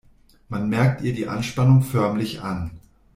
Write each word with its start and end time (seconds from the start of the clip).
Man 0.49 0.67
merkt 0.67 1.03
ihr 1.03 1.13
die 1.13 1.27
Anspannung 1.27 1.83
förmlich 1.83 2.41
an. 2.41 2.71